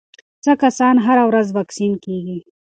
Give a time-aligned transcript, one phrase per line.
[0.43, 2.37] څه کسان هره ورځ واکسین کېږي؟